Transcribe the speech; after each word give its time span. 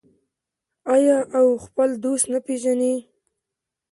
آیا 0.95 1.17
او 1.37 1.45
خپل 1.65 1.89
دوست 2.03 2.25
نه 2.33 2.39
پیژني؟ 2.45 2.95